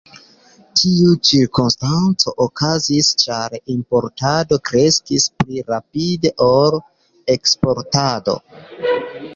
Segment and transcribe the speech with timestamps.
[0.79, 6.81] Tiu cirkonstanco okazis ĉar importado kreskis pli rapide ol
[7.37, 8.39] eksportado.